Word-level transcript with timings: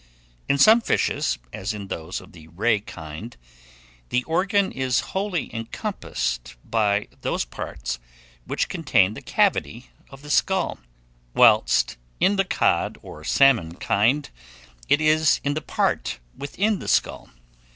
In 0.49 0.57
some 0.57 0.81
fishes, 0.81 1.37
as 1.53 1.75
in 1.75 1.87
those 1.87 2.19
of 2.21 2.31
the 2.31 2.47
ray 2.47 2.79
kind, 2.79 3.37
the 4.09 4.23
organ 4.23 4.71
is 4.71 5.01
wholly 5.13 5.53
encompassed 5.53 6.55
by 6.65 7.07
those 7.21 7.45
parts 7.45 7.99
which 8.45 8.67
contain 8.67 9.13
the 9.13 9.21
cavity 9.21 9.91
of 10.09 10.23
the 10.23 10.31
skull; 10.31 10.79
whilst 11.35 11.97
in 12.19 12.35
the 12.35 12.45
cod 12.45 12.97
and 13.03 13.27
salmon 13.27 13.75
kind 13.75 14.31
it 14.89 15.01
is 15.01 15.39
in 15.43 15.53
the 15.53 15.61
part 15.61 16.17
within 16.35 16.79
the 16.79 16.87
skull. 16.87 17.29